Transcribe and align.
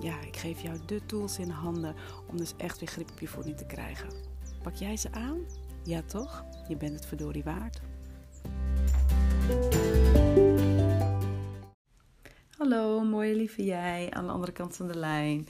ja, 0.00 0.20
ik 0.20 0.36
geef 0.36 0.60
jou 0.60 0.78
de 0.86 1.06
tools 1.06 1.38
in 1.38 1.50
handen 1.50 1.94
om 2.26 2.36
dus 2.36 2.54
echt 2.56 2.78
weer 2.78 2.88
grip 2.88 3.10
op 3.10 3.20
je 3.20 3.28
voeding 3.28 3.56
te 3.56 3.66
krijgen. 3.66 4.08
Pak 4.62 4.74
jij 4.74 4.96
ze 4.96 5.12
aan? 5.12 5.38
Ja 5.84 6.02
toch? 6.02 6.44
Je 6.68 6.76
bent 6.76 6.94
het 6.94 7.06
verdorie 7.06 7.44
waard. 7.44 7.80
Hallo, 12.56 13.00
mooie 13.00 13.34
lieve 13.34 13.64
jij 13.64 14.10
aan 14.10 14.26
de 14.26 14.32
andere 14.32 14.52
kant 14.52 14.76
van 14.76 14.86
de 14.86 14.98
lijn. 14.98 15.48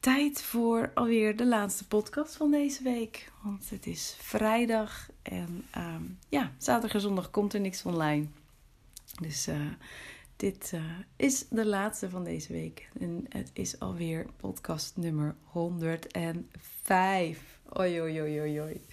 Tijd 0.00 0.42
voor 0.42 0.90
alweer 0.94 1.36
de 1.36 1.46
laatste 1.46 1.86
podcast 1.86 2.36
van 2.36 2.50
deze 2.50 2.82
week. 2.82 3.32
Want 3.42 3.70
het 3.70 3.86
is 3.86 4.16
vrijdag 4.18 5.08
en 5.22 5.64
um, 5.76 6.18
ja, 6.28 6.52
zaterdag 6.58 6.94
en 6.94 7.00
zondag 7.00 7.30
komt 7.30 7.54
er 7.54 7.60
niks 7.60 7.82
online. 7.82 8.26
Dus 9.20 9.48
uh, 9.48 9.56
dit 10.42 10.72
uh, 10.74 10.82
is 11.16 11.48
de 11.48 11.66
laatste 11.66 12.10
van 12.10 12.24
deze 12.24 12.52
week. 12.52 12.88
En 13.00 13.24
het 13.28 13.50
is 13.52 13.80
alweer 13.80 14.26
podcast 14.36 14.96
nummer 14.96 15.34
105. 15.44 17.60
Oi, 17.68 18.00
oi, 18.00 18.20
oi, 18.20 18.40
oi, 18.40 18.60
oi. 18.60 18.86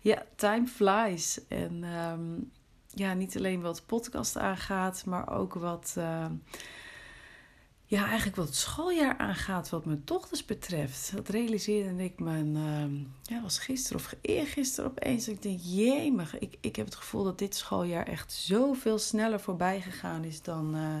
Ja, 0.00 0.26
time 0.34 0.66
flies. 0.66 1.40
En 1.48 1.84
um, 1.84 2.50
ja, 2.86 3.14
niet 3.14 3.36
alleen 3.36 3.60
wat 3.60 3.86
podcast 3.86 4.36
aangaat, 4.36 5.04
maar 5.04 5.38
ook 5.38 5.54
wat... 5.54 5.94
Uh, 5.98 6.26
ja, 7.90 8.06
eigenlijk 8.06 8.36
wat 8.36 8.46
het 8.46 8.56
schooljaar 8.56 9.18
aangaat, 9.18 9.68
wat 9.68 9.84
mijn 9.84 10.02
dochters 10.04 10.44
betreft. 10.44 11.12
Dat 11.14 11.28
realiseerde 11.28 12.04
ik 12.04 12.18
me, 12.18 12.42
uh, 12.44 13.06
ja, 13.22 13.42
was 13.42 13.58
gisteren 13.58 14.00
of 14.00 14.14
eergisteren 14.20 14.90
opeens. 14.90 15.28
Ik 15.28 15.42
denk, 15.42 15.60
jemig, 15.62 16.38
ik, 16.38 16.56
ik 16.60 16.76
heb 16.76 16.86
het 16.86 16.94
gevoel 16.94 17.24
dat 17.24 17.38
dit 17.38 17.54
schooljaar 17.54 18.06
echt 18.06 18.32
zoveel 18.32 18.98
sneller 18.98 19.40
voorbij 19.40 19.80
gegaan 19.80 20.24
is 20.24 20.42
dan, 20.42 20.76
uh, 20.76 20.96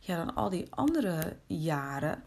ja, 0.00 0.16
dan 0.16 0.34
al 0.34 0.50
die 0.50 0.66
andere 0.70 1.36
jaren. 1.46 2.22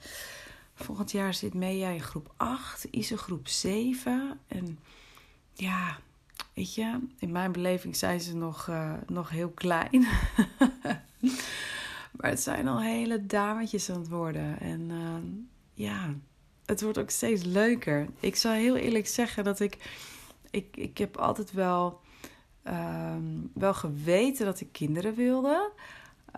Volgend 0.76 1.12
jaar 1.12 1.34
zit 1.34 1.54
Mea 1.54 1.90
in 1.90 2.02
groep 2.04 2.34
8, 2.38 2.84
Ise 2.84 3.18
groep 3.18 3.48
7. 3.48 4.40
En 4.48 4.80
ja, 5.54 5.98
weet 6.54 6.74
je, 6.74 7.00
in 7.20 7.32
mijn 7.32 7.52
beleving 7.52 7.96
zijn 7.96 8.22
ze 8.22 8.36
nog, 8.36 8.68
uh, 8.68 8.94
nog 9.08 9.30
heel 9.30 9.50
klein. 9.50 10.08
Maar 12.18 12.30
het 12.30 12.42
zijn 12.42 12.68
al 12.68 12.82
hele 12.82 13.26
dametjes 13.26 13.90
aan 13.90 14.00
het 14.00 14.10
worden. 14.10 14.60
En 14.60 14.90
uh, 14.90 15.16
ja, 15.74 16.14
het 16.66 16.82
wordt 16.82 16.98
ook 16.98 17.10
steeds 17.10 17.44
leuker. 17.44 18.08
Ik 18.20 18.36
zal 18.36 18.52
heel 18.52 18.76
eerlijk 18.76 19.08
zeggen 19.08 19.44
dat 19.44 19.60
ik. 19.60 19.78
Ik, 20.50 20.78
ik 20.78 20.98
heb 20.98 21.18
altijd 21.18 21.52
wel, 21.52 22.02
um, 22.68 23.52
wel 23.54 23.74
geweten 23.74 24.46
dat 24.46 24.60
ik 24.60 24.72
kinderen 24.72 25.16
wilde. 25.16 25.72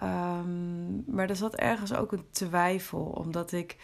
Um, 0.04 1.04
maar 1.08 1.30
er 1.30 1.36
zat 1.36 1.56
ergens 1.56 1.94
ook 1.94 2.12
een 2.12 2.26
twijfel. 2.32 3.02
Omdat 3.02 3.52
ik. 3.52 3.76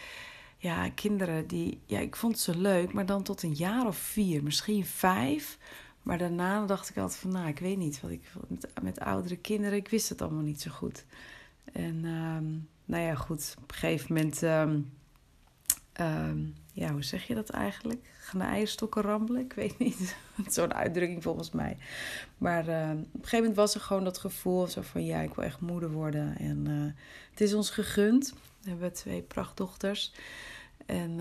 Ja, 0.56 0.90
kinderen 0.90 1.46
die. 1.46 1.80
Ja, 1.86 1.98
ik 1.98 2.16
vond 2.16 2.38
ze 2.38 2.56
leuk, 2.58 2.92
maar 2.92 3.06
dan 3.06 3.22
tot 3.22 3.42
een 3.42 3.54
jaar 3.54 3.86
of 3.86 3.96
vier, 3.96 4.42
misschien 4.42 4.84
vijf. 4.84 5.58
Maar 6.02 6.18
daarna 6.18 6.66
dacht 6.66 6.90
ik 6.90 6.96
altijd 6.96 7.18
van, 7.20 7.32
nou, 7.32 7.48
ik 7.48 7.58
weet 7.58 7.76
niet 7.76 8.00
wat 8.00 8.10
ik 8.10 8.22
met, 8.48 8.70
met 8.82 9.00
oudere 9.00 9.36
kinderen, 9.36 9.78
ik 9.78 9.88
wist 9.88 10.08
het 10.08 10.22
allemaal 10.22 10.42
niet 10.42 10.60
zo 10.60 10.70
goed. 10.70 11.04
En 11.72 12.04
um, 12.04 12.68
nou 12.84 13.02
ja, 13.02 13.14
goed, 13.14 13.54
op 13.62 13.70
een 13.70 13.76
gegeven 13.76 14.14
moment, 14.14 14.42
um, 14.42 14.92
um, 16.00 16.54
ja, 16.72 16.92
hoe 16.92 17.02
zeg 17.02 17.26
je 17.26 17.34
dat 17.34 17.50
eigenlijk? 17.50 18.12
Gaan 18.18 18.40
de 18.40 18.46
eierstokken 18.46 19.02
rammelen? 19.02 19.40
Ik 19.40 19.52
weet 19.52 19.78
niet. 19.78 20.16
Zo'n 20.48 20.74
uitdrukking 20.74 21.22
volgens 21.22 21.50
mij. 21.50 21.76
Maar 22.38 22.62
op 22.62 22.68
een 22.68 23.08
gegeven 23.12 23.38
moment 23.38 23.56
was 23.56 23.74
er 23.74 23.80
gewoon 23.80 24.04
dat 24.04 24.18
gevoel 24.18 24.66
zo 24.66 24.80
van, 24.82 25.04
ja, 25.04 25.20
ik 25.20 25.34
wil 25.34 25.44
echt 25.44 25.60
moeder 25.60 25.90
worden. 25.90 26.38
En 26.38 26.68
uh, 26.68 26.92
het 27.30 27.40
is 27.40 27.54
ons 27.54 27.70
gegund. 27.70 28.34
We 28.62 28.70
hebben 28.70 28.92
twee 28.92 29.22
prachtdochters. 29.22 30.12
En 30.86 31.20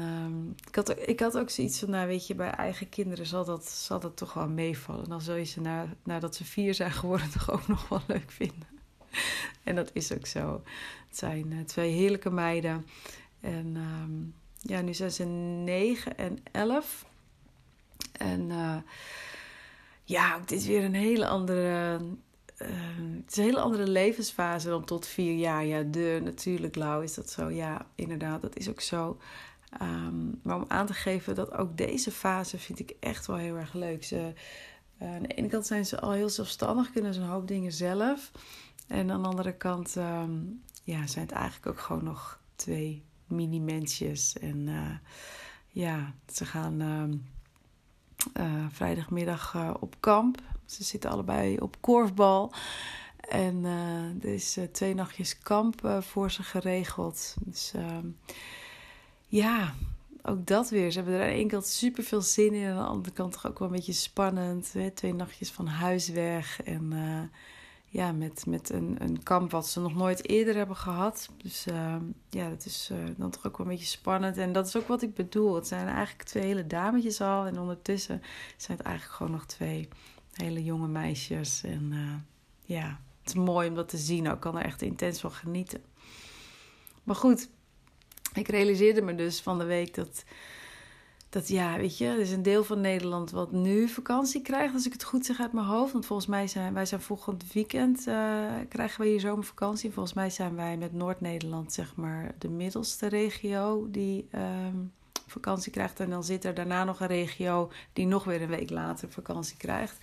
ik, 0.68 0.76
had, 0.76 1.08
ik 1.08 1.20
had 1.20 1.38
ook 1.38 1.50
zoiets 1.50 1.80
van, 1.80 1.90
nou 1.90 2.08
weet 2.08 2.28
je, 2.28 2.36
bij 2.36 2.50
eigen 2.50 2.90
kinderen 2.90 3.26
zal 3.26 3.46
dat, 3.46 3.70
zal 3.70 4.00
dat 4.00 4.18
toch 4.18 4.34
wel 4.34 4.48
meevallen. 4.48 5.10
Dan 5.10 5.22
zul 5.22 5.36
je 5.36 5.44
ze 5.44 5.62
na, 5.62 5.88
nadat 6.04 6.36
ze 6.36 6.46
vier 6.46 6.74
zijn 6.74 6.92
geworden 6.92 7.32
toch 7.38 7.52
ook 7.52 7.68
nog 7.68 7.90
wel 7.90 8.02
leuk 8.08 8.32
vinden. 8.32 8.73
en 9.64 9.76
dat 9.76 9.90
is 9.94 10.14
ook 10.14 10.26
zo. 10.26 10.62
Het 11.08 11.18
zijn 11.18 11.52
uh, 11.52 11.64
twee 11.66 11.92
heerlijke 11.92 12.30
meiden. 12.30 12.86
En 13.42 13.76
um, 13.76 14.34
ja, 14.60 14.82
nu 14.82 14.94
zijn 14.94 15.12
ze 15.12 15.24
9 15.24 16.18
en 16.18 16.40
11. 16.52 17.06
En 18.12 18.50
uh, 18.50 18.78
ja, 20.04 20.40
dit 20.40 20.52
is 20.52 20.66
weer 20.66 20.84
een 20.84 20.94
hele 20.94 21.28
andere. 21.28 22.00
Uh, 22.62 22.68
het 23.22 23.32
is 23.32 23.38
een 23.38 23.44
hele 23.44 23.60
andere 23.60 23.88
levensfase 23.88 24.68
dan 24.68 24.86
tot 24.86 25.08
vier 25.08 25.34
jaar. 25.34 25.66
Ja, 25.66 25.82
de 25.82 26.20
natuurlijk, 26.24 26.76
Lau, 26.76 27.04
is 27.04 27.14
dat 27.14 27.30
zo? 27.30 27.50
Ja, 27.50 27.86
inderdaad, 27.96 28.42
dat 28.42 28.58
is 28.58 28.70
ook 28.70 28.82
zo. 28.82 29.18
Um, 29.82 30.40
maar 30.44 30.56
om 30.56 30.66
aan 30.68 30.86
te 30.86 30.94
geven 30.94 31.36
dat 31.36 31.52
ook 31.52 31.78
deze 31.78 32.12
fase 32.12 32.58
vind 32.58 32.80
ik 32.80 32.96
echt 33.00 33.26
wel 33.26 33.36
heel 33.36 33.56
erg 33.56 33.74
leuk. 33.74 34.04
Ze, 34.04 34.34
aan 35.04 35.22
de 35.22 35.28
ene 35.28 35.48
kant 35.48 35.66
zijn 35.66 35.86
ze 35.86 36.00
al 36.00 36.12
heel 36.12 36.30
zelfstandig, 36.30 36.92
kunnen 36.92 37.14
ze 37.14 37.22
een 37.22 37.28
hoop 37.28 37.48
dingen 37.48 37.72
zelf. 37.72 38.32
En 38.88 39.12
aan 39.12 39.22
de 39.22 39.28
andere 39.28 39.54
kant 39.54 39.96
um, 39.96 40.64
ja, 40.84 41.08
zijn 41.08 41.26
het 41.26 41.36
eigenlijk 41.36 41.68
ook 41.68 41.80
gewoon 41.80 42.04
nog 42.04 42.40
twee 42.56 43.04
mini-mensjes. 43.28 44.38
En 44.40 44.68
uh, 44.68 44.90
ja, 45.68 46.14
ze 46.34 46.46
gaan 46.46 46.82
uh, 46.82 47.04
uh, 48.46 48.66
vrijdagmiddag 48.70 49.76
op 49.80 49.96
kamp. 50.00 50.42
Ze 50.66 50.84
zitten 50.84 51.10
allebei 51.10 51.58
op 51.58 51.78
korfbal. 51.80 52.54
En 53.30 53.66
er 54.22 54.34
is 54.34 54.60
twee 54.72 54.94
nachtjes 54.94 55.38
kamp 55.38 55.98
voor 56.00 56.32
ze 56.32 56.44
geregeld. 56.44 57.36
Dus 57.40 57.72
ehm, 57.76 58.08
ja, 59.28 59.74
ook 60.24 60.46
dat 60.46 60.70
weer. 60.70 60.92
Ze 60.92 60.98
hebben 60.98 61.16
er 61.16 61.22
aan 61.22 61.30
de 61.30 61.34
ene 61.36 61.50
kant 61.50 61.66
super 61.66 62.04
veel 62.04 62.22
zin 62.22 62.54
in. 62.54 62.68
Aan 62.68 62.78
de 62.78 62.84
andere 62.84 63.14
kant 63.14 63.34
toch 63.34 63.48
ook 63.48 63.60
wel 63.60 63.68
een 63.68 63.74
beetje 63.74 63.94
spannend. 63.94 64.74
Hè? 64.74 64.92
Twee 64.92 65.14
nachtjes 65.14 65.52
van 65.52 65.68
huis 65.68 66.10
weg. 66.10 66.64
En 66.64 66.94
ja, 67.94 68.12
met, 68.12 68.46
met 68.46 68.70
een, 68.70 68.96
een 69.00 69.24
kamp 69.24 69.52
wat 69.52 69.68
ze 69.68 69.80
nog 69.80 69.96
nooit 69.96 70.28
eerder 70.28 70.56
hebben 70.56 70.76
gehad. 70.76 71.30
Dus 71.38 71.68
uh, 71.68 71.96
ja, 72.30 72.50
dat 72.50 72.66
is 72.66 72.90
uh, 72.92 72.98
dan 73.18 73.30
toch 73.30 73.46
ook 73.46 73.58
wel 73.58 73.68
een 73.68 73.72
beetje 73.72 73.88
spannend. 73.88 74.38
En 74.38 74.52
dat 74.52 74.68
is 74.68 74.76
ook 74.76 74.88
wat 74.88 75.02
ik 75.02 75.14
bedoel. 75.14 75.56
Het 75.56 75.68
zijn 75.68 75.88
eigenlijk 75.88 76.28
twee 76.28 76.44
hele 76.44 76.68
dametjes 76.68 77.22
al. 77.22 77.46
En 77.46 77.60
ondertussen 77.60 78.22
zijn 78.58 78.78
het 78.78 78.86
eigenlijk 78.86 79.18
gewoon 79.18 79.32
nog 79.32 79.46
twee 79.46 79.88
hele 80.32 80.64
jonge 80.64 80.88
meisjes. 80.88 81.64
En 81.64 81.92
uh, 81.92 82.14
ja, 82.62 83.00
het 83.22 83.30
is 83.30 83.34
mooi 83.34 83.70
om 83.70 83.76
dat 83.76 83.90
te 83.90 83.98
zien. 83.98 84.26
Ik 84.26 84.40
kan 84.40 84.58
er 84.58 84.66
echt 84.66 84.82
intens 84.82 85.20
van 85.20 85.32
genieten. 85.32 85.82
Maar 87.04 87.16
goed, 87.16 87.50
ik 88.34 88.48
realiseerde 88.48 89.02
me 89.02 89.16
dus 89.16 89.42
van 89.42 89.58
de 89.58 89.66
week 89.66 89.96
dat 89.96 90.24
dat 91.34 91.48
ja, 91.48 91.78
weet 91.78 91.98
je, 91.98 92.06
er 92.06 92.20
is 92.20 92.32
een 92.32 92.44
deel 92.44 92.64
van 92.64 92.82
Nederland 92.82 93.32
wat 93.32 93.52
nu 93.52 93.88
vakantie 93.88 94.42
krijgt, 94.42 94.74
als 94.74 94.86
ik 94.86 94.94
het 94.94 95.04
goed 95.04 95.26
zeg 95.26 95.40
uit 95.40 95.54
mijn 95.54 95.66
hoofd. 95.66 95.94
Want 95.94 96.06
volgens 96.06 96.28
mij 96.28 96.48
zijn 96.48 96.74
wij 96.74 96.86
zijn 96.86 97.02
volgend 97.02 97.54
weekend 97.54 98.08
uh, 98.08 98.52
krijgen 98.70 99.02
we 99.02 99.08
hier 99.08 99.20
zomervakantie. 99.20 99.92
Volgens 99.92 100.14
mij 100.14 100.30
zijn 100.30 100.56
wij 100.56 100.78
met 100.78 100.94
Noord-Nederland, 100.94 101.74
zeg 101.74 101.96
maar, 101.96 102.36
de 102.38 102.50
middelste 102.50 103.08
regio 103.08 103.88
die 103.90 104.28
um, 104.36 104.92
vakantie 105.28 105.72
krijgt. 105.72 106.00
En 106.00 106.10
dan 106.10 106.24
zit 106.24 106.46
er 106.46 106.54
daarna 106.54 106.84
nog 106.84 107.00
een 107.00 107.08
regio 107.08 107.72
die 107.94 108.06
nog 108.08 108.24
weer 108.24 108.42
een 108.42 108.48
week 108.48 108.70
later 108.70 109.12
vakantie 109.12 109.58
krijgt. 109.58 109.98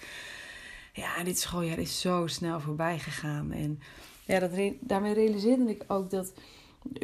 Ja, 0.92 1.24
dit 1.24 1.38
schooljaar 1.38 1.78
is 1.78 2.00
zo 2.00 2.26
snel 2.26 2.60
voorbij 2.60 2.98
gegaan. 2.98 3.52
En 3.52 3.80
ja, 4.24 4.38
dat 4.38 4.50
daarmee 4.80 5.14
realiseerde 5.14 5.70
ik 5.70 5.84
ook 5.86 6.10
dat 6.10 6.32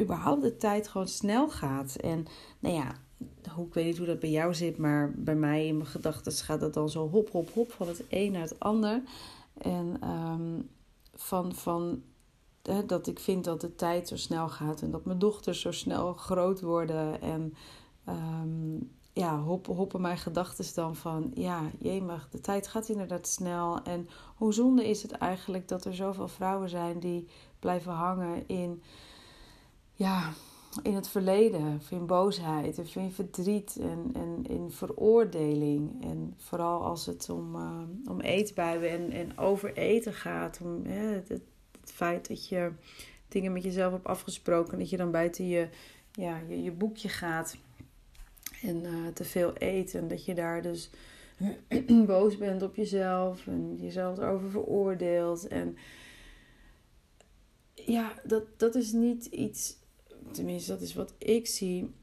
überhaupt 0.01 0.41
de 0.41 0.57
tijd 0.57 0.87
gewoon 0.87 1.07
snel 1.07 1.49
gaat. 1.49 1.95
En 1.95 2.25
nou 2.59 2.75
ja, 2.75 2.91
hoe, 3.55 3.67
ik 3.67 3.73
weet 3.73 3.85
niet 3.85 3.97
hoe 3.97 4.07
dat 4.07 4.19
bij 4.19 4.29
jou 4.29 4.53
zit, 4.53 4.77
maar 4.77 5.13
bij 5.15 5.35
mij 5.35 5.67
in 5.67 5.77
mijn 5.77 5.89
gedachten 5.89 6.31
gaat 6.31 6.61
het 6.61 6.73
dan 6.73 6.89
zo 6.89 7.09
hop, 7.09 7.31
hop, 7.31 7.53
hop 7.53 7.71
van 7.71 7.87
het 7.87 8.03
een 8.09 8.31
naar 8.31 8.41
het 8.41 8.59
ander. 8.59 9.01
En 9.57 10.09
um, 10.09 10.69
van, 11.15 11.55
van 11.55 12.01
hè, 12.61 12.85
dat 12.85 13.07
ik 13.07 13.19
vind 13.19 13.43
dat 13.43 13.61
de 13.61 13.75
tijd 13.75 14.07
zo 14.07 14.17
snel 14.17 14.49
gaat 14.49 14.81
en 14.81 14.91
dat 14.91 15.05
mijn 15.05 15.19
dochters 15.19 15.61
zo 15.61 15.71
snel 15.71 16.13
groot 16.13 16.61
worden. 16.61 17.21
En 17.21 17.53
um, 18.09 18.91
ja, 19.13 19.39
hop, 19.39 19.65
hoppen 19.65 20.01
mijn 20.01 20.17
gedachten 20.17 20.75
dan 20.75 20.95
van, 20.95 21.31
ja, 21.33 21.61
jemig, 21.79 22.29
de 22.29 22.41
tijd 22.41 22.67
gaat 22.67 22.89
inderdaad 22.89 23.27
snel. 23.27 23.81
En 23.83 24.09
hoe 24.35 24.53
zonde 24.53 24.89
is 24.89 25.01
het 25.01 25.11
eigenlijk 25.11 25.67
dat 25.67 25.85
er 25.85 25.95
zoveel 25.95 26.27
vrouwen 26.27 26.69
zijn 26.69 26.99
die 26.99 27.27
blijven 27.59 27.91
hangen 27.91 28.47
in, 28.47 28.81
ja, 29.97 30.33
in 30.83 30.95
het 30.95 31.07
verleden, 31.07 31.75
of 31.75 31.91
in 31.91 32.05
boosheid, 32.05 32.79
of 32.79 32.95
in 32.95 33.11
verdriet 33.11 33.77
en, 33.79 34.11
en 34.13 34.45
in 34.47 34.71
veroordeling. 34.71 36.03
En 36.03 36.33
vooral 36.37 36.83
als 36.83 37.05
het 37.05 37.29
om, 37.29 37.55
uh, 37.55 37.81
om 38.09 38.21
eetbuien 38.21 38.89
en, 38.89 39.11
en 39.11 39.37
overeten 39.37 40.13
gaat. 40.13 40.59
Om 40.63 40.85
het, 40.85 41.29
het, 41.29 41.41
feit 41.83 42.27
dat 42.27 42.47
je 42.47 42.71
dingen 43.27 43.53
met 43.53 43.63
jezelf 43.63 43.91
hebt 43.91 44.07
afgesproken, 44.07 44.79
dat 44.79 44.89
je 44.89 44.97
dan 44.97 45.11
buiten 45.11 45.47
je, 45.47 45.69
ja, 46.11 46.41
je, 46.47 46.63
je 46.63 46.71
boekje 46.71 47.09
gaat 47.09 47.57
en 48.61 48.83
uh, 48.83 49.07
te 49.13 49.23
veel 49.23 49.51
eet. 49.57 49.95
En 49.95 50.07
dat 50.07 50.25
je 50.25 50.33
daar 50.33 50.61
dus 50.61 50.89
boos 52.05 52.37
bent 52.37 52.61
op 52.61 52.75
jezelf 52.75 53.47
en 53.47 53.75
jezelf 53.75 54.17
erover 54.17 54.49
veroordeelt. 54.49 55.47
En 55.47 55.77
ja, 57.73 58.13
dat, 58.23 58.43
dat 58.57 58.75
is 58.75 58.91
niet 58.91 59.25
iets 59.25 59.77
tenminste 60.31 60.71
dat 60.71 60.81
is 60.81 60.93
wat 60.93 61.13
ik 61.17 61.47
zie, 61.47 61.93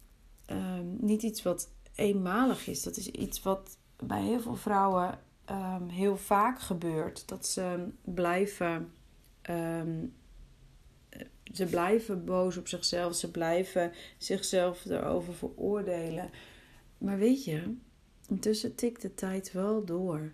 ehm, 0.47 0.87
niet 1.00 1.23
iets 1.23 1.43
wat 1.43 1.69
eenmalig 1.94 2.67
is. 2.67 2.82
Dat 2.82 2.97
is 2.97 3.09
iets 3.09 3.43
wat 3.43 3.79
bij 3.97 4.23
heel 4.23 4.41
veel 4.41 4.56
vrouwen 4.56 5.19
ehm, 5.44 5.88
heel 5.88 6.17
vaak 6.17 6.61
gebeurt. 6.61 7.29
Dat 7.29 7.47
ze 7.47 7.87
blijven, 8.05 8.93
ehm, 9.43 10.06
ze 11.53 11.67
blijven 11.67 12.25
boos 12.25 12.56
op 12.56 12.69
zichzelf, 12.69 13.15
ze 13.15 13.31
blijven 13.31 13.93
zichzelf 14.19 14.85
erover 14.85 15.35
veroordelen. 15.35 16.31
Maar 16.99 17.19
weet 17.19 17.44
je, 17.44 17.75
intussen 18.29 18.75
tikt 18.75 19.03
de 19.03 19.15
tijd 19.15 19.53
wel 19.53 19.85
door. 19.85 20.32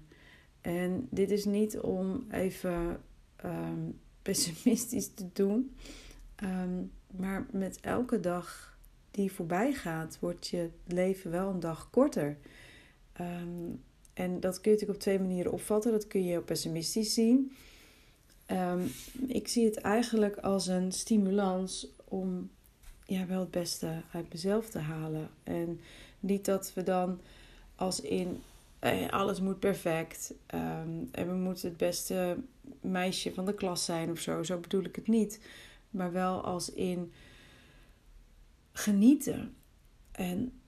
En 0.60 1.08
dit 1.10 1.31
is 1.31 1.44
niet 1.44 1.78
om 1.78 2.26
even 2.31 3.02
pessimistisch 4.22 5.14
te 5.14 5.28
doen. 5.32 5.76
Maar 7.10 7.46
met 7.50 7.80
elke 7.80 8.20
dag 8.20 8.76
die 9.10 9.32
voorbij 9.32 9.72
gaat, 9.72 10.18
wordt 10.20 10.48
je 10.48 10.70
leven 10.86 11.30
wel 11.30 11.48
een 11.48 11.60
dag 11.60 11.90
korter. 11.90 12.36
Ehm, 13.12 13.70
en 14.12 14.40
dat 14.40 14.60
kun 14.60 14.70
je 14.70 14.76
natuurlijk 14.76 14.98
op 14.98 14.98
twee 14.98 15.18
manieren 15.18 15.52
opvatten. 15.52 15.92
Dat 15.92 16.06
kun 16.06 16.24
je 16.24 16.30
heel 16.30 16.42
pessimistisch 16.42 17.14
zien. 17.14 17.52
Um, 18.46 18.92
ik 19.26 19.48
zie 19.48 19.64
het 19.64 19.76
eigenlijk 19.76 20.36
als 20.36 20.66
een 20.66 20.92
stimulans 20.92 21.86
om 22.04 22.50
ja, 23.04 23.26
wel 23.26 23.40
het 23.40 23.50
beste 23.50 24.02
uit 24.12 24.32
mezelf 24.32 24.70
te 24.70 24.78
halen. 24.78 25.28
En 25.42 25.80
niet 26.20 26.44
dat 26.44 26.72
we 26.74 26.82
dan 26.82 27.20
als 27.74 28.00
in 28.00 28.42
eh, 28.78 29.08
alles 29.08 29.40
moet 29.40 29.58
perfect 29.58 30.34
um, 30.54 31.08
en 31.12 31.26
we 31.26 31.34
moeten 31.34 31.68
het 31.68 31.76
beste 31.76 32.36
meisje 32.80 33.34
van 33.34 33.46
de 33.46 33.54
klas 33.54 33.84
zijn 33.84 34.10
of 34.10 34.18
zo. 34.18 34.42
Zo 34.42 34.58
bedoel 34.58 34.84
ik 34.84 34.96
het 34.96 35.08
niet 35.08 35.40
maar 35.90 36.12
wel 36.12 36.44
als 36.44 36.70
in 36.72 37.12
genieten 38.72 39.54
en 40.12 40.60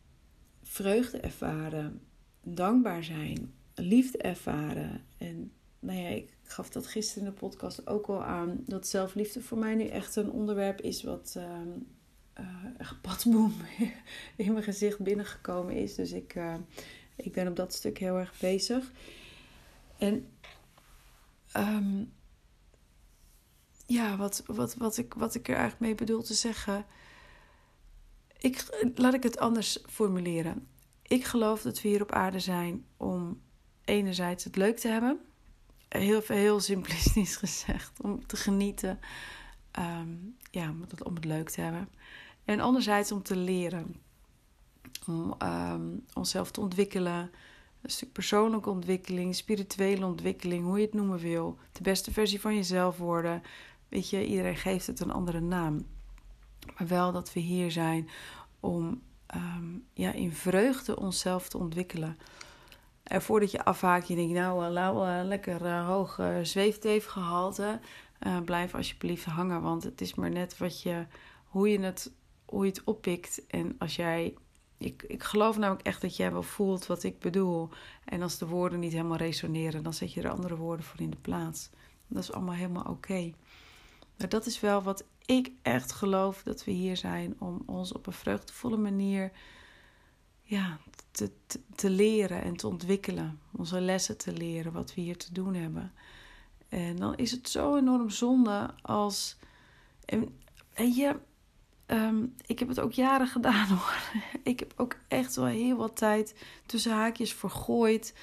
vreugde 0.62 1.18
ervaren, 1.18 2.00
dankbaar 2.42 3.04
zijn, 3.04 3.54
liefde 3.74 4.18
ervaren. 4.18 5.04
En 5.18 5.52
nou 5.78 5.98
ja, 5.98 6.08
ik 6.08 6.36
gaf 6.42 6.70
dat 6.70 6.86
gisteren 6.86 7.24
in 7.24 7.32
de 7.32 7.38
podcast 7.38 7.86
ook 7.86 8.06
al 8.06 8.24
aan, 8.24 8.62
dat 8.66 8.88
zelfliefde 8.88 9.40
voor 9.40 9.58
mij 9.58 9.74
nu 9.74 9.86
echt 9.86 10.16
een 10.16 10.30
onderwerp 10.30 10.80
is 10.80 11.02
wat 11.02 11.34
uh, 11.38 11.44
uh, 12.40 13.52
in 14.36 14.52
mijn 14.52 14.64
gezicht 14.64 14.98
binnengekomen 14.98 15.76
is. 15.76 15.94
Dus 15.94 16.12
ik, 16.12 16.34
uh, 16.34 16.54
ik 17.16 17.32
ben 17.32 17.48
op 17.48 17.56
dat 17.56 17.74
stuk 17.74 17.98
heel 17.98 18.18
erg 18.18 18.34
bezig. 18.40 18.92
En 19.98 20.26
um, 21.56 22.12
ja, 23.92 24.16
wat, 24.16 24.42
wat, 24.46 24.74
wat, 24.74 24.98
ik, 24.98 25.14
wat 25.14 25.34
ik 25.34 25.48
er 25.48 25.54
eigenlijk 25.54 25.80
mee 25.80 25.94
bedoel 25.94 26.22
te 26.22 26.34
zeggen. 26.34 26.86
Ik, 28.38 28.90
laat 28.94 29.14
ik 29.14 29.22
het 29.22 29.38
anders 29.38 29.78
formuleren. 29.86 30.66
Ik 31.02 31.24
geloof 31.24 31.62
dat 31.62 31.82
we 31.82 31.88
hier 31.88 32.02
op 32.02 32.12
aarde 32.12 32.40
zijn 32.40 32.84
om 32.96 33.40
enerzijds 33.84 34.44
het 34.44 34.56
leuk 34.56 34.78
te 34.78 34.88
hebben. 34.88 35.20
Heel, 35.88 36.22
heel 36.26 36.60
simplistisch 36.60 37.36
gezegd. 37.44 38.00
Om 38.00 38.26
te 38.26 38.36
genieten. 38.36 38.98
Um, 39.78 40.36
ja, 40.50 40.70
om 41.04 41.14
het 41.14 41.24
leuk 41.24 41.50
te 41.50 41.60
hebben. 41.60 41.88
En 42.44 42.60
anderzijds 42.60 43.12
om 43.12 43.22
te 43.22 43.36
leren. 43.36 43.96
Om 45.06 45.34
um, 45.42 46.04
onszelf 46.12 46.50
te 46.50 46.60
ontwikkelen. 46.60 47.30
Een 47.82 47.90
stuk 47.90 48.12
persoonlijke 48.12 48.70
ontwikkeling, 48.70 49.34
spirituele 49.34 50.06
ontwikkeling, 50.06 50.64
hoe 50.64 50.78
je 50.78 50.84
het 50.84 50.94
noemen 50.94 51.18
wil. 51.18 51.58
De 51.72 51.82
beste 51.82 52.12
versie 52.12 52.40
van 52.40 52.54
jezelf 52.54 52.96
worden. 52.96 53.42
Weet 53.92 54.10
je, 54.10 54.26
iedereen 54.26 54.56
geeft 54.56 54.86
het 54.86 55.00
een 55.00 55.10
andere 55.10 55.40
naam. 55.40 55.86
Maar 56.76 56.86
wel 56.88 57.12
dat 57.12 57.32
we 57.32 57.40
hier 57.40 57.70
zijn 57.70 58.08
om 58.60 59.02
ehm, 59.26 59.78
ja, 59.92 60.12
in 60.12 60.32
vreugde 60.32 60.98
onszelf 60.98 61.48
te 61.48 61.58
ontwikkelen. 61.58 62.18
En 63.02 63.22
voordat 63.22 63.50
je 63.50 63.64
afhaakt, 63.64 64.08
je 64.08 64.14
denkt, 64.14 64.32
nou, 64.32 64.64
uh, 64.64 64.70
nou 64.70 65.08
uh, 65.08 65.20
lekker 65.24 65.64
uh, 65.64 65.86
hoog 65.86 66.18
uh, 66.18 66.36
zweefteefgehalte. 66.42 67.80
blijf 68.44 68.74
alsjeblieft 68.74 69.24
hangen, 69.24 69.62
want 69.62 69.82
het 69.82 70.00
is 70.00 70.14
maar 70.14 70.30
net 70.30 70.58
wat 70.58 70.82
je, 70.82 71.06
hoe, 71.44 71.68
je 71.70 71.80
het, 71.80 72.12
hoe 72.44 72.64
je 72.64 72.70
het 72.70 72.84
oppikt. 72.84 73.46
En 73.46 73.74
als 73.78 73.96
jij, 73.96 74.34
ik, 74.78 75.02
ik 75.02 75.22
geloof 75.22 75.58
namelijk 75.58 75.86
echt 75.86 76.00
dat 76.00 76.16
jij 76.16 76.32
wel 76.32 76.42
voelt 76.42 76.86
wat 76.86 77.02
ik 77.02 77.18
bedoel. 77.18 77.68
En 78.04 78.22
als 78.22 78.38
de 78.38 78.46
woorden 78.46 78.78
niet 78.78 78.92
helemaal 78.92 79.16
resoneren, 79.16 79.82
dan 79.82 79.94
zet 79.94 80.12
je 80.12 80.22
er 80.22 80.30
andere 80.30 80.56
woorden 80.56 80.84
voor 80.84 81.00
in 81.00 81.10
de 81.10 81.20
plaats. 81.20 81.70
Dat 82.06 82.22
is 82.22 82.32
allemaal 82.32 82.54
helemaal 82.54 82.84
oké. 82.84 83.32
Maar 84.16 84.28
dat 84.28 84.46
is 84.46 84.60
wel 84.60 84.82
wat 84.82 85.04
ik 85.26 85.50
echt 85.62 85.92
geloof 85.92 86.42
dat 86.42 86.64
we 86.64 86.70
hier 86.70 86.96
zijn 86.96 87.34
om 87.38 87.62
ons 87.66 87.92
op 87.92 88.06
een 88.06 88.12
vreugdevolle 88.12 88.76
manier 88.76 89.32
ja, 90.42 90.78
te, 91.10 91.30
te, 91.74 91.90
leren 91.90 92.42
en 92.42 92.56
te 92.56 92.66
ontwikkelen. 92.66 93.40
Onze 93.50 93.80
lessen 93.80 94.18
te 94.18 94.32
leren, 94.32 94.72
wat 94.72 94.94
we 94.94 95.00
hier 95.00 95.16
te 95.16 95.32
doen 95.32 95.54
hebben. 95.54 95.92
En 96.68 96.96
dan 96.96 97.16
is 97.16 97.30
het 97.30 97.48
zo 97.48 97.76
enorm 97.76 98.10
zonde 98.10 98.70
als. 98.82 99.36
En, 100.04 100.38
en 100.72 100.92
je, 100.92 101.16
ehm, 101.86 102.26
ik 102.46 102.58
heb 102.58 102.68
het 102.68 102.80
ook 102.80 102.92
jaren 102.92 103.26
gedaan 103.26 103.68
hoor. 103.76 104.02
Ik 104.42 104.58
heb 104.58 104.72
ook 104.76 104.96
echt 105.08 105.34
wel 105.36 105.46
heel 105.46 105.76
wat 105.76 105.96
tijd 105.96 106.34
tussen 106.66 106.92
haakjes 106.92 107.34
vergooid 107.34 108.14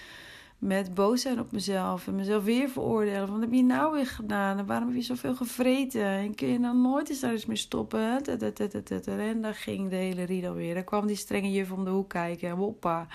met 0.60 0.94
boos 0.94 1.22
zijn 1.22 1.40
op 1.40 1.52
mezelf 1.52 2.08
en 2.08 2.16
mezelf 2.16 2.44
weer 2.44 2.70
veroordelen. 2.70 3.32
Wat 3.32 3.42
heb 3.42 3.52
je 3.52 3.64
nou 3.64 3.94
weer 3.94 4.08
gedaan? 4.08 4.58
En 4.58 4.66
waarom 4.66 4.88
heb 4.88 4.98
je 4.98 5.04
zoveel 5.04 5.36
gevreten? 5.36 6.06
En 6.06 6.36
kun 6.36 6.48
je 6.48 6.60
nou 6.60 6.78
nooit 6.78 7.10
eens 7.10 7.20
daar 7.20 7.32
eens 7.32 7.46
mee 7.46 7.58
stoppen? 7.58 8.26
En 8.26 9.42
daar 9.42 9.56
ging 9.56 9.90
de 9.90 9.96
hele 9.96 10.24
riedel 10.24 10.54
weer. 10.54 10.74
Daar 10.74 10.84
kwam 10.84 11.08
die 11.08 11.16
strenge 11.16 11.52
juf 11.52 11.72
om 11.72 11.84
de 11.84 11.90
hoek 11.90 12.10
kijken. 12.10 12.50
En 12.50 12.56
hoppa. 12.56 13.08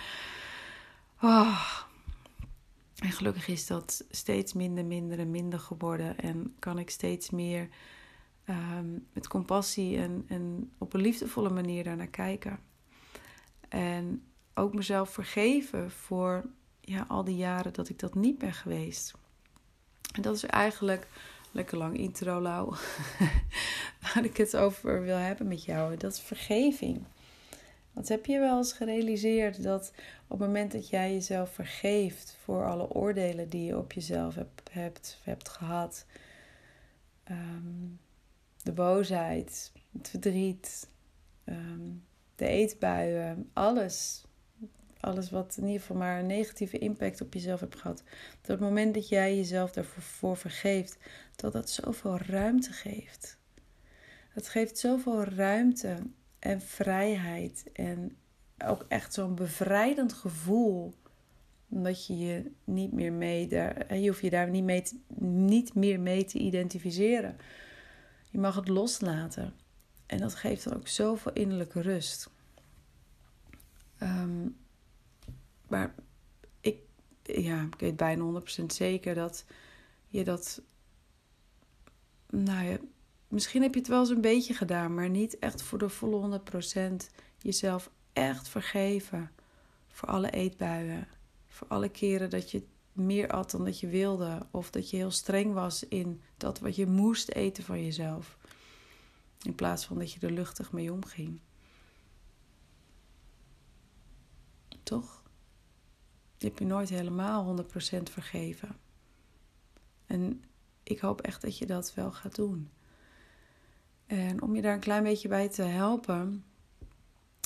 Oh. 1.20 1.82
En 2.98 3.12
gelukkig 3.12 3.48
is 3.48 3.66
dat 3.66 4.04
steeds 4.10 4.52
minder, 4.52 4.84
minder 4.84 5.18
en 5.18 5.30
minder 5.30 5.58
geworden. 5.58 6.18
En 6.18 6.54
kan 6.58 6.78
ik 6.78 6.90
steeds 6.90 7.30
meer 7.30 7.68
um, 8.48 9.06
met 9.12 9.28
compassie 9.28 9.98
en, 9.98 10.24
en 10.28 10.72
op 10.78 10.94
een 10.94 11.00
liefdevolle 11.00 11.50
manier 11.50 11.84
daarnaar 11.84 12.06
kijken. 12.06 12.58
En 13.68 14.22
ook 14.54 14.74
mezelf 14.74 15.10
vergeven 15.10 15.90
voor 15.90 16.44
ja, 16.84 17.04
al 17.08 17.24
die 17.24 17.36
jaren 17.36 17.72
dat 17.72 17.88
ik 17.88 17.98
dat 17.98 18.14
niet 18.14 18.38
ben 18.38 18.52
geweest. 18.52 19.14
En 20.12 20.22
dat 20.22 20.36
is 20.36 20.44
eigenlijk 20.44 21.06
lekker 21.50 21.78
lang 21.78 21.96
intro, 21.98 22.40
Lau. 22.40 22.74
waar 24.02 24.24
ik 24.24 24.36
het 24.36 24.56
over 24.56 25.02
wil 25.02 25.16
hebben 25.16 25.48
met 25.48 25.64
jou. 25.64 25.96
Dat 25.96 26.12
is 26.12 26.20
vergeving. 26.20 27.04
Want 27.92 28.08
heb 28.08 28.26
je 28.26 28.38
wel 28.38 28.56
eens 28.56 28.72
gerealiseerd 28.72 29.62
dat 29.62 29.92
op 30.26 30.38
het 30.38 30.48
moment 30.48 30.72
dat 30.72 30.88
jij 30.88 31.12
jezelf 31.12 31.50
vergeeft 31.50 32.36
voor 32.42 32.66
alle 32.66 32.90
oordelen 32.90 33.48
die 33.48 33.64
je 33.64 33.78
op 33.78 33.92
jezelf 33.92 34.34
hebt, 34.34 34.70
hebt, 34.72 35.20
hebt 35.22 35.48
gehad, 35.48 36.06
ehm, 37.24 37.86
de 38.62 38.72
boosheid, 38.72 39.72
het 39.98 40.08
verdriet, 40.08 40.88
um, 41.44 42.04
de 42.36 42.46
eetbuien, 42.46 43.50
alles 43.52 44.23
alles 45.04 45.30
wat 45.30 45.56
in 45.56 45.64
ieder 45.64 45.80
geval 45.80 45.96
maar 45.96 46.18
een 46.18 46.26
negatieve 46.26 46.78
impact 46.78 47.20
op 47.20 47.34
jezelf 47.34 47.60
hebt 47.60 47.76
gehad. 47.76 48.02
Op 48.42 48.46
het 48.46 48.60
moment 48.60 48.94
dat 48.94 49.08
jij 49.08 49.36
jezelf 49.36 49.72
daarvoor 49.72 50.36
vergeeft, 50.36 50.98
dat 51.36 51.52
dat 51.52 51.70
zoveel 51.70 52.18
ruimte 52.18 52.72
geeft. 52.72 53.38
Het 54.28 54.48
geeft 54.48 54.78
zoveel 54.78 55.24
ruimte 55.24 55.96
en 56.38 56.60
vrijheid 56.60 57.64
en 57.72 58.16
ook 58.64 58.84
echt 58.88 59.14
zo'n 59.14 59.34
bevrijdend 59.34 60.12
gevoel. 60.12 60.94
Omdat 61.68 62.06
je 62.06 62.18
je 62.18 62.50
niet 62.64 62.92
meer 62.92 63.12
mee, 63.12 63.48
daar, 63.48 63.96
je 63.96 64.08
hoeft 64.08 64.20
je 64.20 64.30
daar 64.30 64.50
niet, 64.50 64.64
mee 64.64 64.82
niet 65.18 65.74
meer 65.74 66.00
mee 66.00 66.24
te 66.24 66.38
identificeren. 66.38 67.36
Je 68.30 68.38
mag 68.38 68.54
het 68.54 68.68
loslaten. 68.68 69.54
En 70.06 70.18
dat 70.18 70.34
geeft 70.34 70.64
dan 70.64 70.74
ook 70.74 70.88
zoveel 70.88 71.32
innerlijke 71.32 71.80
rust. 71.80 72.30
Um, 74.02 74.56
maar 75.68 75.94
ik, 76.60 76.76
ja, 77.22 77.62
ik 77.62 77.74
weet 77.78 77.96
bijna 77.96 78.40
100% 78.60 78.64
zeker 78.66 79.14
dat 79.14 79.44
je 80.08 80.24
dat, 80.24 80.62
nou 82.30 82.64
ja, 82.64 82.78
misschien 83.28 83.62
heb 83.62 83.74
je 83.74 83.80
het 83.80 83.88
wel 83.88 84.00
eens 84.00 84.10
een 84.10 84.20
beetje 84.20 84.54
gedaan, 84.54 84.94
maar 84.94 85.08
niet 85.08 85.38
echt 85.38 85.62
voor 85.62 85.78
de 85.78 85.88
volle 85.88 86.40
100% 87.00 87.14
jezelf 87.38 87.90
echt 88.12 88.48
vergeven 88.48 89.30
voor 89.88 90.08
alle 90.08 90.30
eetbuien, 90.30 91.08
voor 91.48 91.66
alle 91.68 91.88
keren 91.88 92.30
dat 92.30 92.50
je 92.50 92.62
meer 92.92 93.30
at 93.30 93.50
dan 93.50 93.64
dat 93.64 93.80
je 93.80 93.86
wilde, 93.86 94.46
of 94.50 94.70
dat 94.70 94.90
je 94.90 94.96
heel 94.96 95.10
streng 95.10 95.52
was 95.52 95.88
in 95.88 96.22
dat 96.36 96.58
wat 96.58 96.76
je 96.76 96.86
moest 96.86 97.28
eten 97.28 97.64
van 97.64 97.84
jezelf, 97.84 98.38
in 99.42 99.54
plaats 99.54 99.84
van 99.84 99.98
dat 99.98 100.12
je 100.12 100.26
er 100.26 100.32
luchtig 100.32 100.72
mee 100.72 100.92
omging. 100.92 101.40
Toch? 104.82 105.23
Je 106.44 106.50
hebt 106.50 106.62
je 106.62 106.68
nooit 106.68 106.88
helemaal 106.88 107.64
100% 107.98 108.02
vergeven. 108.02 108.76
En 110.06 110.44
ik 110.82 111.00
hoop 111.00 111.20
echt 111.20 111.42
dat 111.42 111.58
je 111.58 111.66
dat 111.66 111.94
wel 111.94 112.12
gaat 112.12 112.34
doen. 112.34 112.70
En 114.06 114.42
om 114.42 114.56
je 114.56 114.62
daar 114.62 114.74
een 114.74 114.80
klein 114.80 115.02
beetje 115.02 115.28
bij 115.28 115.48
te 115.48 115.62
helpen, 115.62 116.44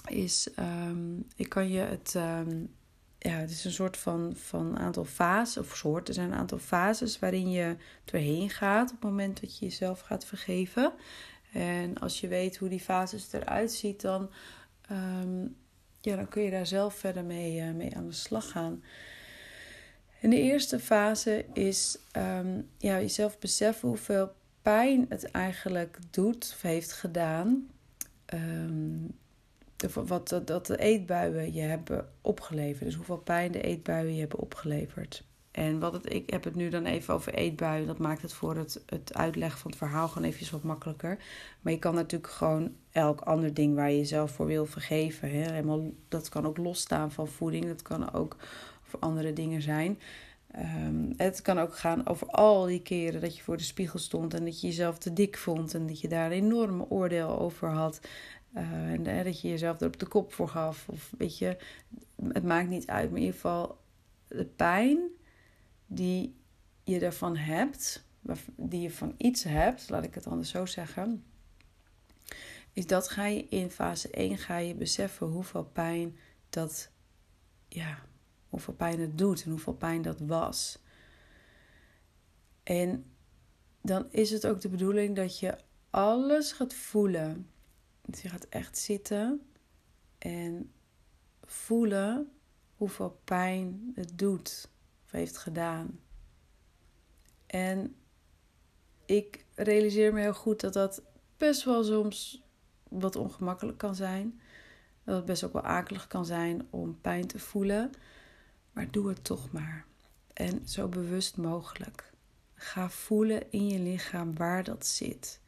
is, 0.09 0.49
um, 0.59 1.27
ik 1.37 1.49
kan 1.49 1.69
je 1.69 1.81
het, 1.81 2.15
um, 2.17 2.75
ja, 3.19 3.31
het 3.31 3.51
is 3.51 3.65
een 3.65 3.73
soort 3.73 3.97
van, 3.97 4.37
van 4.37 4.79
aantal 4.79 5.05
fases, 5.05 5.57
of 5.57 5.77
soort, 5.77 6.09
er 6.09 6.15
zijn 6.15 6.33
een 6.33 6.39
aantal 6.39 6.59
fases 6.59 7.19
waarin 7.19 7.51
je 7.51 7.77
doorheen 8.05 8.51
gaat 8.51 8.91
op 8.91 9.01
het 9.01 9.11
moment 9.11 9.41
dat 9.41 9.59
je 9.59 9.65
jezelf 9.65 10.01
gaat 10.01 10.25
vergeven. 10.25 10.93
En 11.53 11.99
als 11.99 12.21
je 12.21 12.29
weet 12.29 12.57
hoe 12.57 12.69
die 12.69 12.81
fases 12.81 13.33
eruit 13.33 13.73
ziet, 13.73 14.01
dan, 14.01 14.31
um, 14.91 15.57
ja, 16.01 16.17
dan 16.17 16.29
kun 16.29 16.43
je 16.43 16.51
daar 16.51 16.67
zelf 16.67 16.95
verder 16.95 17.25
mee, 17.25 17.61
uh, 17.61 17.71
mee 17.71 17.97
aan 17.97 18.07
de 18.07 18.13
slag 18.13 18.51
gaan. 18.51 18.83
En 20.21 20.31
de 20.31 20.41
eerste 20.41 20.79
fase 20.79 21.45
is 21.53 21.99
um, 22.17 22.69
ja, 22.79 23.01
jezelf 23.01 23.39
beseffen 23.39 23.89
hoeveel 23.89 24.33
pijn 24.63 25.07
het 25.09 25.31
eigenlijk 25.31 25.99
doet 26.11 26.53
of 26.55 26.63
heeft 26.63 26.93
gedaan. 26.93 27.71
Um, 28.35 29.17
wat 29.95 30.43
dat 30.45 30.67
de 30.67 30.79
eetbuien 30.79 31.53
je 31.53 31.61
hebben 31.61 32.09
opgeleverd. 32.21 32.85
Dus 32.85 32.95
hoeveel 32.95 33.19
pijn 33.19 33.53
de 33.53 33.61
eetbuien 33.61 34.15
je 34.15 34.21
hebben 34.21 34.39
opgeleverd. 34.39 35.25
En 35.59 35.79
wat 35.79 35.93
het, 35.93 36.13
ik 36.13 36.31
heb 36.31 36.45
het 36.45 36.55
nu 36.55 36.69
dan 36.69 36.85
even 36.85 37.15
over 37.15 37.35
eetbuien. 37.35 37.87
Dat 37.87 37.99
maakt 37.99 38.23
het 38.23 38.33
voor 38.33 38.57
het, 38.57 38.83
het 38.87 39.15
uitleggen 39.15 39.61
van 39.61 39.71
het 39.71 39.79
verhaal 39.79 40.09
gewoon 40.09 40.29
even 40.29 40.53
wat 40.53 40.63
makkelijker. 40.63 41.19
Maar 41.61 41.73
je 41.73 41.79
kan 41.79 41.95
natuurlijk 41.95 42.33
gewoon 42.33 42.75
elk 42.91 43.21
ander 43.21 43.55
ding 43.55 43.75
waar 43.75 43.91
je 43.91 43.97
jezelf 43.97 44.31
voor 44.31 44.47
wil 44.47 44.67
vergeven. 44.67 45.31
Hè? 45.31 45.53
Helemaal, 45.53 45.91
dat 46.09 46.29
kan 46.29 46.47
ook 46.47 46.57
losstaan 46.57 47.13
van 47.13 47.29
voeding. 47.29 47.67
Dat 47.67 47.83
kan 47.83 48.13
ook 48.13 48.37
voor 48.83 49.01
andere 49.01 49.33
dingen 49.33 49.63
zijn. 49.63 49.99
Um, 50.57 51.13
het 51.17 51.43
kan 51.43 51.59
ook 51.59 51.77
gaan 51.77 52.07
over 52.07 52.27
al 52.27 52.65
die 52.65 52.83
keren 52.83 53.21
dat 53.21 53.37
je 53.37 53.43
voor 53.43 53.57
de 53.57 53.63
spiegel 53.63 53.99
stond 53.99 54.35
en 54.35 54.45
dat 54.45 54.61
je 54.61 54.67
jezelf 54.67 54.99
te 54.99 55.13
dik 55.13 55.39
vond 55.39 55.75
en 55.75 55.87
dat 55.87 56.01
je 56.01 56.09
daar 56.09 56.27
een 56.27 56.33
enorme 56.33 56.89
oordeel 56.89 57.39
over 57.39 57.69
had. 57.69 58.01
Uh, 58.57 58.63
en 58.93 59.09
uh, 59.09 59.25
dat 59.25 59.41
je 59.41 59.49
jezelf 59.49 59.81
er 59.81 59.87
op 59.87 59.99
de 59.99 60.07
kop 60.07 60.33
voor 60.33 60.49
gaf. 60.49 60.89
Of 60.89 61.13
weet 61.19 61.39
je, 61.39 61.57
het 62.33 62.45
maakt 62.45 62.69
niet 62.69 62.87
uit. 62.87 63.11
Maar 63.11 63.19
in 63.19 63.25
ieder 63.25 63.41
geval, 63.41 63.79
de 64.29 64.45
pijn 64.45 64.99
die 65.89 66.37
je 66.85 67.01
ervan 67.01 67.37
hebt, 67.37 68.05
die 68.57 68.81
je 68.81 68.91
van 68.91 69.15
iets 69.17 69.43
hebt, 69.43 69.89
laat 69.89 70.05
ik 70.05 70.15
het 70.15 70.27
anders 70.27 70.51
zo 70.51 70.67
zeggen, 70.67 71.25
is 72.73 72.87
dat 72.87 73.09
ga 73.09 73.27
je 73.27 73.49
in 73.49 73.71
fase 73.71 74.11
1 74.11 74.39
ga 74.39 74.57
je 74.57 74.75
beseffen 74.75 75.27
hoeveel 75.27 75.65
pijn 75.65 76.19
dat, 76.51 76.91
ja, 77.69 77.99
hoeveel 78.49 78.75
pijn 78.75 79.01
het 79.01 79.19
doet 79.19 79.45
en 79.45 79.51
hoeveel 79.51 79.75
pijn 79.75 80.03
dat 80.03 80.21
was. 80.21 80.79
En 82.63 83.05
dan 83.83 84.07
is 84.11 84.31
het 84.31 84.47
ook 84.47 84.61
de 84.61 84.69
bedoeling 84.69 85.17
dat 85.17 85.39
je 85.39 85.59
alles 85.91 86.53
gaat 86.53 86.75
voelen. 86.75 87.51
Dus 88.07 88.23
je 88.23 88.29
gaat 88.29 88.45
echt 88.45 88.79
zitten 88.79 89.51
en 90.19 90.73
voelen 91.45 92.33
hoeveel 92.77 93.21
pijn 93.25 93.93
het 93.95 94.19
doet 94.19 94.71
of 95.09 95.15
heeft 95.15 95.39
gedaan. 95.39 96.01
En 97.47 97.95
ik 99.05 99.45
realiseer 99.55 100.13
me 100.13 100.21
heel 100.21 100.35
goed 100.35 100.61
dat 100.61 100.73
dat 100.73 101.03
best 101.37 101.65
wel 101.65 101.85
soms 101.85 102.43
wat 102.89 103.17
ongemakkelijk 103.17 103.79
kan 103.79 103.95
zijn. 103.95 104.41
Dat 105.05 105.17
het 105.17 105.25
best 105.25 105.45
ook 105.45 105.53
wel 105.53 105.63
akelig 105.63 106.07
kan 106.07 106.27
zijn 106.27 106.67
om 106.71 107.01
pijn 107.01 107.27
te 107.27 107.39
voelen. 107.39 107.91
Maar 108.73 108.91
doe 108.91 109.09
het 109.09 109.25
toch 109.25 109.53
maar. 109.53 109.87
En 110.33 110.69
zo 110.69 110.89
bewust 110.89 111.37
mogelijk. 111.37 112.13
Ga 112.55 112.91
voelen 112.91 113.51
in 113.51 113.69
je 113.69 113.79
lichaam 113.79 114.37
waar 114.37 114.65
dat 114.65 114.87
zit. 114.87 115.41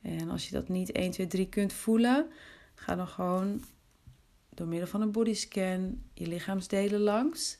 En 0.00 0.30
als 0.30 0.48
je 0.48 0.54
dat 0.54 0.68
niet 0.68 0.92
1, 0.92 1.10
2, 1.10 1.26
3 1.26 1.48
kunt 1.48 1.72
voelen, 1.72 2.30
ga 2.74 2.94
dan 2.94 3.08
gewoon 3.08 3.64
door 4.48 4.66
middel 4.66 4.88
van 4.88 5.00
een 5.00 5.12
bodyscan 5.12 6.02
je 6.14 6.26
lichaamsdelen 6.26 7.00
langs. 7.00 7.58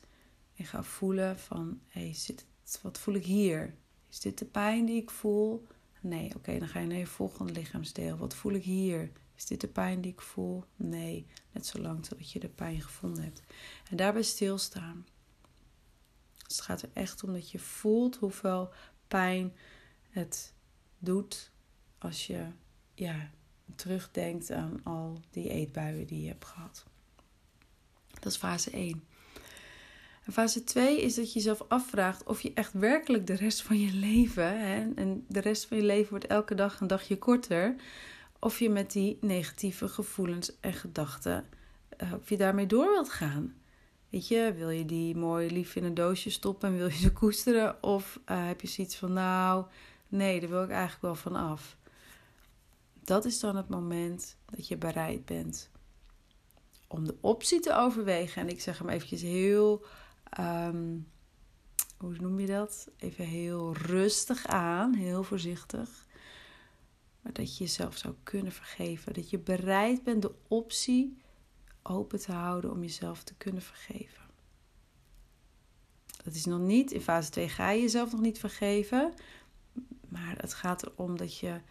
En 0.59 0.65
ga 0.65 0.83
voelen 0.83 1.39
van, 1.39 1.81
hey, 1.87 2.13
zit 2.13 2.45
wat 2.81 2.99
voel 2.99 3.13
ik 3.13 3.25
hier? 3.25 3.75
Is 4.09 4.19
dit 4.19 4.37
de 4.37 4.45
pijn 4.45 4.85
die 4.85 5.01
ik 5.01 5.09
voel? 5.09 5.67
Nee, 6.01 6.35
oké, 6.35 6.59
dan 6.59 6.67
ga 6.67 6.79
je 6.79 6.87
naar 6.87 6.97
je 6.97 7.07
volgende 7.07 7.53
lichaamsdeel. 7.53 8.17
Wat 8.17 8.35
voel 8.35 8.53
ik 8.53 8.63
hier? 8.63 9.11
Is 9.35 9.45
dit 9.45 9.61
de 9.61 9.67
pijn 9.67 10.01
die 10.01 10.11
ik 10.11 10.21
voel? 10.21 10.63
Nee, 10.75 11.25
net 11.51 11.65
zolang 11.65 12.05
totdat 12.05 12.31
je 12.31 12.39
de 12.39 12.49
pijn 12.49 12.81
gevonden 12.81 13.23
hebt. 13.23 13.41
En 13.89 13.97
daarbij 13.97 14.21
stilstaan. 14.21 15.05
Dus 16.47 16.55
het 16.55 16.61
gaat 16.61 16.81
er 16.81 16.89
echt 16.93 17.23
om 17.23 17.33
dat 17.33 17.51
je 17.51 17.59
voelt 17.59 18.15
hoeveel 18.15 18.73
pijn 19.07 19.53
het 20.09 20.53
doet 20.97 21.51
als 21.97 22.27
je 22.27 22.47
ja, 22.93 23.31
terugdenkt 23.75 24.51
aan 24.51 24.83
al 24.83 25.21
die 25.29 25.49
eetbuien 25.49 26.07
die 26.07 26.21
je 26.21 26.27
hebt 26.27 26.45
gehad. 26.45 26.85
Dat 28.19 28.31
is 28.31 28.37
fase 28.37 28.69
1. 28.69 29.03
Fase 30.31 30.63
2 30.63 31.01
is 31.01 31.15
dat 31.15 31.27
je 31.27 31.39
jezelf 31.39 31.61
afvraagt 31.67 32.23
of 32.23 32.41
je 32.41 32.51
echt 32.53 32.73
werkelijk 32.73 33.27
de 33.27 33.35
rest 33.35 33.61
van 33.61 33.79
je 33.79 33.93
leven, 33.93 34.59
hè, 34.59 34.87
en 34.95 35.25
de 35.27 35.39
rest 35.39 35.65
van 35.65 35.77
je 35.77 35.83
leven 35.83 36.09
wordt 36.09 36.27
elke 36.27 36.55
dag 36.55 36.79
een 36.79 36.87
dagje 36.87 37.17
korter, 37.17 37.75
of 38.39 38.59
je 38.59 38.69
met 38.69 38.91
die 38.91 39.17
negatieve 39.21 39.87
gevoelens 39.87 40.59
en 40.59 40.73
gedachten, 40.73 41.45
uh, 42.03 42.13
of 42.13 42.29
je 42.29 42.37
daarmee 42.37 42.65
door 42.65 42.91
wilt 42.91 43.09
gaan. 43.09 43.55
Weet 44.09 44.27
je, 44.27 44.53
wil 44.57 44.69
je 44.69 44.85
die 44.85 45.15
mooi 45.15 45.51
lief 45.51 45.75
in 45.75 45.83
een 45.83 45.93
doosje 45.93 46.29
stoppen 46.29 46.69
en 46.69 46.77
wil 46.77 46.87
je 46.87 46.97
ze 46.97 47.13
koesteren? 47.13 47.83
Of 47.83 48.19
uh, 48.25 48.47
heb 48.47 48.61
je 48.61 48.67
zoiets 48.67 48.95
van, 48.95 49.13
nou, 49.13 49.65
nee, 50.07 50.39
daar 50.39 50.49
wil 50.49 50.63
ik 50.63 50.69
eigenlijk 50.69 51.01
wel 51.01 51.15
van 51.15 51.35
af. 51.35 51.77
Dat 53.03 53.25
is 53.25 53.39
dan 53.39 53.55
het 53.55 53.69
moment 53.69 54.37
dat 54.45 54.67
je 54.67 54.77
bereid 54.77 55.25
bent 55.25 55.69
om 56.87 57.05
de 57.05 57.15
optie 57.21 57.59
te 57.59 57.75
overwegen. 57.75 58.41
En 58.41 58.49
ik 58.49 58.61
zeg 58.61 58.77
hem 58.77 58.89
eventjes 58.89 59.21
heel, 59.21 59.85
um, 60.39 61.07
hoe 61.97 62.15
noem 62.19 62.39
je 62.39 62.47
dat? 62.47 62.87
Even 62.97 63.25
heel 63.25 63.75
rustig 63.75 64.47
aan, 64.47 64.93
heel 64.93 65.23
voorzichtig. 65.23 66.07
Maar 67.21 67.33
dat 67.33 67.57
je 67.57 67.63
jezelf 67.63 67.97
zou 67.97 68.15
kunnen 68.23 68.51
vergeven. 68.51 69.13
Dat 69.13 69.29
je 69.29 69.39
bereid 69.39 70.03
bent 70.03 70.21
de 70.21 70.35
optie 70.47 71.17
open 71.81 72.19
te 72.19 72.31
houden 72.31 72.71
om 72.71 72.81
jezelf 72.81 73.23
te 73.23 73.35
kunnen 73.35 73.61
vergeven. 73.61 74.23
Dat 76.23 76.33
is 76.33 76.45
nog 76.45 76.59
niet, 76.59 76.91
in 76.91 77.01
fase 77.01 77.29
2 77.29 77.49
ga 77.49 77.69
je 77.69 77.81
jezelf 77.81 78.11
nog 78.11 78.21
niet 78.21 78.39
vergeven. 78.39 79.13
Maar 80.09 80.37
het 80.37 80.53
gaat 80.53 80.85
erom 80.85 81.17
dat 81.17 81.37
je 81.37 81.61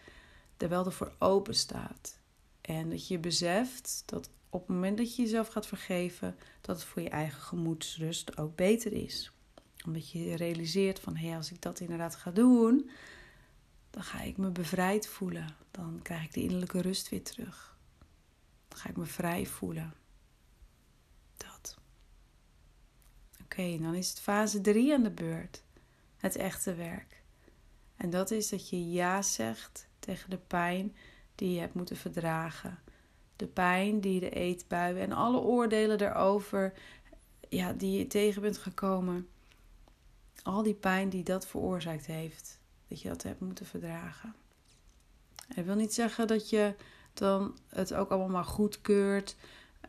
er 0.57 0.69
wel 0.69 0.85
ervoor 0.85 1.13
open 1.19 1.55
staat. 1.55 2.19
En 2.61 2.89
dat 2.89 3.07
je 3.07 3.19
beseft 3.19 4.03
dat 4.05 4.29
op 4.49 4.59
het 4.59 4.69
moment 4.69 4.97
dat 4.97 5.15
je 5.15 5.21
jezelf 5.21 5.47
gaat 5.47 5.67
vergeven, 5.67 6.35
dat 6.61 6.75
het 6.75 6.85
voor 6.85 7.01
je 7.01 7.09
eigen 7.09 7.41
gemoedsrust 7.41 8.37
ook 8.37 8.55
beter 8.55 8.93
is. 8.93 9.31
Omdat 9.85 10.11
je 10.11 10.35
realiseert 10.35 10.99
van 10.99 11.15
hé, 11.15 11.27
hey, 11.27 11.37
als 11.37 11.51
ik 11.51 11.61
dat 11.61 11.79
inderdaad 11.79 12.15
ga 12.15 12.31
doen, 12.31 12.89
dan 13.89 14.03
ga 14.03 14.21
ik 14.21 14.37
me 14.37 14.49
bevrijd 14.49 15.07
voelen. 15.07 15.55
Dan 15.71 15.99
krijg 16.01 16.23
ik 16.23 16.33
de 16.33 16.41
innerlijke 16.41 16.81
rust 16.81 17.09
weer 17.09 17.23
terug. 17.23 17.77
Dan 18.67 18.79
ga 18.79 18.89
ik 18.89 18.97
me 18.97 19.05
vrij 19.05 19.45
voelen. 19.45 19.93
Dat. 21.37 21.77
Oké, 23.43 23.77
dan 23.77 23.95
is 23.95 24.09
het 24.09 24.19
fase 24.19 24.61
3 24.61 24.93
aan 24.93 25.03
de 25.03 25.11
beurt. 25.11 25.63
Het 26.17 26.35
echte 26.35 26.75
werk. 26.75 27.23
En 27.95 28.09
dat 28.09 28.31
is 28.31 28.49
dat 28.49 28.69
je 28.69 28.89
ja 28.89 29.21
zegt 29.21 29.87
tegen 29.99 30.29
de 30.29 30.37
pijn 30.37 30.95
die 31.35 31.53
je 31.53 31.59
hebt 31.59 31.73
moeten 31.73 31.97
verdragen. 31.97 32.79
De 33.39 33.47
pijn 33.47 34.01
die 34.01 34.19
de 34.19 34.29
eetbuien 34.29 35.01
en 35.01 35.11
alle 35.11 35.39
oordelen 35.39 35.97
daarover 35.97 36.73
ja, 37.49 37.73
die 37.73 37.97
je 37.97 38.07
tegen 38.07 38.41
bent 38.41 38.57
gekomen. 38.57 39.27
Al 40.43 40.63
die 40.63 40.73
pijn 40.73 41.09
die 41.09 41.23
dat 41.23 41.47
veroorzaakt 41.47 42.05
heeft 42.05 42.59
dat 42.87 43.01
je 43.01 43.07
dat 43.07 43.23
hebt 43.23 43.39
moeten 43.39 43.65
verdragen. 43.65 44.35
Dat 45.55 45.65
wil 45.65 45.75
niet 45.75 45.93
zeggen 45.93 46.27
dat 46.27 46.49
je 46.49 46.75
dan 47.13 47.57
het 47.67 47.93
ook 47.93 48.09
allemaal 48.09 48.29
maar 48.29 48.43
goedkeurt. 48.43 49.35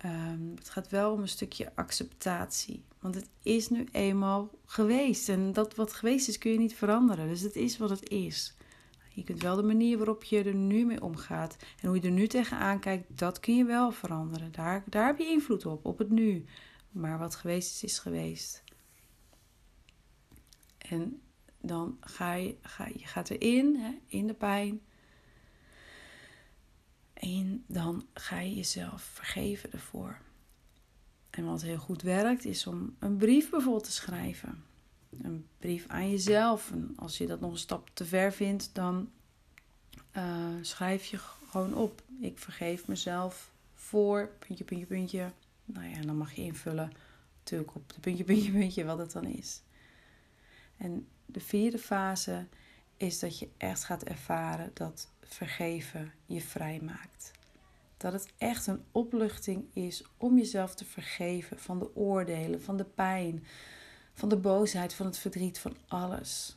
Um, 0.04 0.54
het 0.56 0.70
gaat 0.70 0.88
wel 0.88 1.12
om 1.12 1.20
een 1.20 1.28
stukje 1.28 1.72
acceptatie. 1.74 2.84
Want 2.98 3.14
het 3.14 3.28
is 3.42 3.68
nu 3.68 3.88
eenmaal 3.92 4.50
geweest. 4.66 5.28
En 5.28 5.52
dat 5.52 5.74
wat 5.74 5.92
geweest 5.92 6.28
is 6.28 6.38
kun 6.38 6.52
je 6.52 6.58
niet 6.58 6.74
veranderen. 6.74 7.28
Dus 7.28 7.40
het 7.40 7.56
is 7.56 7.78
wat 7.78 7.90
het 7.90 8.08
is. 8.08 8.54
Je 9.20 9.26
kunt 9.26 9.42
wel 9.42 9.56
de 9.56 9.62
manier 9.62 9.96
waarop 9.96 10.24
je 10.24 10.42
er 10.42 10.54
nu 10.54 10.84
mee 10.84 11.02
omgaat 11.02 11.56
en 11.80 11.88
hoe 11.88 11.96
je 11.96 12.02
er 12.02 12.10
nu 12.10 12.26
tegenaan 12.26 12.80
kijkt, 12.80 13.18
dat 13.18 13.40
kun 13.40 13.56
je 13.56 13.64
wel 13.64 13.92
veranderen. 13.92 14.52
Daar, 14.52 14.84
daar 14.86 15.06
heb 15.06 15.18
je 15.18 15.24
invloed 15.24 15.66
op, 15.66 15.84
op 15.84 15.98
het 15.98 16.10
nu. 16.10 16.44
Maar 16.90 17.18
wat 17.18 17.34
geweest 17.34 17.70
is, 17.74 17.82
is 17.82 17.98
geweest. 17.98 18.64
En 20.78 21.20
dan 21.60 21.96
ga 22.00 22.32
je, 22.32 22.56
ga, 22.62 22.86
je 22.86 23.06
gaat 23.06 23.30
erin, 23.30 23.76
hè, 23.76 23.98
in 24.06 24.26
de 24.26 24.34
pijn. 24.34 24.80
En 27.12 27.64
dan 27.66 28.06
ga 28.14 28.40
je 28.40 28.54
jezelf 28.54 29.02
vergeven 29.02 29.72
ervoor. 29.72 30.18
En 31.30 31.44
wat 31.44 31.62
heel 31.62 31.78
goed 31.78 32.02
werkt, 32.02 32.44
is 32.44 32.66
om 32.66 32.96
een 32.98 33.16
brief 33.16 33.50
bijvoorbeeld 33.50 33.84
te 33.84 33.92
schrijven. 33.92 34.64
Een 35.22 35.46
brief 35.58 35.84
aan 35.88 36.10
jezelf. 36.10 36.70
En 36.70 36.92
als 36.96 37.18
je 37.18 37.26
dat 37.26 37.40
nog 37.40 37.50
een 37.50 37.58
stap 37.58 37.90
te 37.92 38.04
ver 38.04 38.32
vindt, 38.32 38.70
dan 38.72 39.10
uh, 40.16 40.48
schrijf 40.60 41.04
je 41.04 41.18
gewoon 41.50 41.74
op. 41.74 42.02
Ik 42.20 42.38
vergeef 42.38 42.86
mezelf 42.86 43.50
voor 43.74 44.30
puntje, 44.38 44.64
puntje, 44.64 44.86
puntje. 44.86 45.32
Nou 45.64 45.88
ja, 45.88 46.00
dan 46.00 46.16
mag 46.16 46.32
je 46.32 46.42
invullen 46.42 46.92
natuurlijk 47.38 47.74
op 47.74 47.92
de 47.92 48.00
puntje, 48.00 48.24
puntje, 48.24 48.52
puntje 48.52 48.84
wat 48.84 48.98
het 48.98 49.12
dan 49.12 49.24
is. 49.24 49.62
En 50.76 51.06
de 51.26 51.40
vierde 51.40 51.78
fase 51.78 52.46
is 52.96 53.18
dat 53.18 53.38
je 53.38 53.48
echt 53.56 53.84
gaat 53.84 54.02
ervaren 54.02 54.70
dat 54.74 55.08
vergeven 55.22 56.12
je 56.26 56.40
vrij 56.40 56.80
maakt. 56.82 57.30
Dat 57.96 58.12
het 58.12 58.32
echt 58.38 58.66
een 58.66 58.82
opluchting 58.92 59.64
is 59.72 60.04
om 60.16 60.36
jezelf 60.36 60.74
te 60.74 60.84
vergeven 60.84 61.58
van 61.58 61.78
de 61.78 61.96
oordelen, 61.96 62.62
van 62.62 62.76
de 62.76 62.84
pijn, 62.84 63.44
van 64.20 64.28
de 64.28 64.36
boosheid, 64.36 64.94
van 64.94 65.06
het 65.06 65.18
verdriet, 65.18 65.58
van 65.58 65.76
alles. 65.88 66.56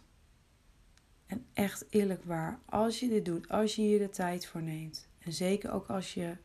En 1.25 1.45
echt 1.53 1.85
eerlijk 1.89 2.23
waar, 2.23 2.59
als 2.65 2.99
je 2.99 3.07
dit 3.07 3.25
doet, 3.25 3.49
als 3.49 3.75
je 3.75 3.81
hier 3.81 3.99
de 3.99 4.09
tijd 4.09 4.45
voor 4.45 4.61
neemt, 4.61 5.07
en 5.19 5.33
zeker 5.33 5.71
ook 5.71 5.87
als 5.87 6.13
je 6.13 6.37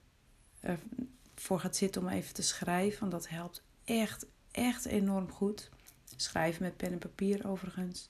ervoor 0.60 1.60
gaat 1.60 1.76
zitten 1.76 2.02
om 2.02 2.08
even 2.08 2.34
te 2.34 2.42
schrijven, 2.42 3.00
want 3.00 3.12
dat 3.12 3.28
helpt 3.28 3.62
echt, 3.84 4.26
echt 4.50 4.84
enorm 4.84 5.30
goed. 5.30 5.70
Schrijven 6.16 6.62
met 6.62 6.76
pen 6.76 6.92
en 6.92 6.98
papier 6.98 7.48
overigens. 7.48 8.08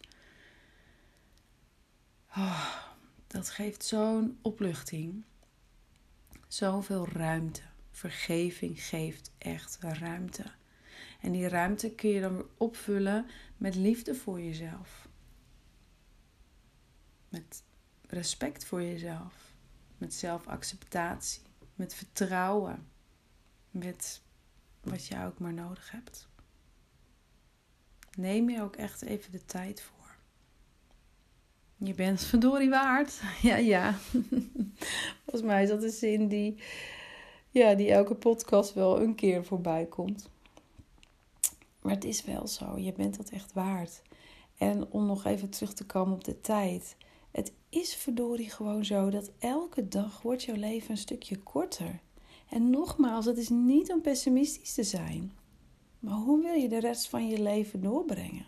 Oh, 2.37 2.77
dat 3.27 3.51
geeft 3.51 3.85
zo'n 3.85 4.39
opluchting. 4.43 5.25
Zoveel 6.49 7.09
ruimte. 7.09 7.63
Vergeving 7.91 8.83
geeft 8.83 9.31
echt 9.39 9.79
ruimte. 9.81 10.58
En 11.21 11.33
die 11.33 11.49
ruimte 11.49 11.91
kun 11.95 12.11
je 12.11 12.21
dan 12.21 12.35
weer 12.35 12.47
opvullen 12.57 13.27
met 13.57 13.75
liefde 13.75 14.15
voor 14.15 14.41
jezelf. 14.41 15.09
Met 17.29 17.63
respect 18.07 18.65
voor 18.65 18.83
jezelf. 18.83 19.55
Met 19.99 20.15
zelfacceptatie. 20.15 21.43
Met 21.75 21.95
vertrouwen. 21.95 22.89
Met 23.71 24.23
wat 24.81 25.07
je 25.07 25.25
ook 25.25 25.39
maar 25.39 25.55
nodig 25.55 25.91
hebt. 25.91 26.29
Neem 28.17 28.51
je 28.51 28.63
ook 28.63 28.77
echt 28.77 29.03
even 29.03 29.33
de 29.33 29.45
tijd 29.45 29.81
voor. 29.81 30.17
Je 31.77 31.95
bent 31.95 32.25
verdorie 32.25 32.71
waard. 32.71 33.21
Ja, 33.43 33.57
ja. 33.57 33.93
Volgens 35.25 35.43
mij 35.43 35.63
is 35.63 35.69
dat 35.69 35.83
een 35.83 35.91
zin 35.91 36.29
die, 36.29 36.63
ja, 37.51 37.75
die 37.75 37.91
elke 37.91 38.15
podcast 38.15 38.75
wel 38.75 39.01
een 39.01 39.15
keer 39.15 39.45
voorbij 39.45 39.87
komt. 39.87 40.31
Maar 41.89 41.97
het 41.97 42.07
is 42.07 42.25
wel 42.25 42.47
zo. 42.47 42.79
Je 42.79 42.93
bent 42.93 43.17
dat 43.17 43.31
echt 43.31 43.53
waard. 43.53 44.03
En 44.57 44.91
om 44.91 45.07
nog 45.07 45.25
even 45.25 45.51
terug 45.51 45.75
te 45.75 45.87
komen 45.87 46.15
op 46.15 46.25
de 46.25 46.41
tijd. 46.41 46.97
Het 47.31 47.53
is 47.69 47.95
verdorie 47.95 48.51
gewoon 48.51 48.85
zo 48.85 49.11
dat 49.11 49.31
elke 49.39 49.89
dag 49.89 50.23
wordt 50.23 50.43
jouw 50.43 50.57
leven 50.57 50.91
een 50.91 50.97
stukje 50.97 51.39
korter. 51.39 52.01
En 52.49 52.71
nogmaals, 52.71 53.25
het 53.25 53.39
is 53.39 53.49
niet 53.49 53.93
om 53.93 54.01
pessimistisch 54.01 54.75
te 54.75 54.83
zijn. 54.83 55.33
Maar 55.99 56.15
hoe 56.15 56.43
wil 56.43 56.53
je 56.53 56.69
de 56.69 56.81
rest 56.81 57.09
van 57.09 57.29
je 57.29 57.43
leven 57.43 57.83
doorbrengen? 57.83 58.47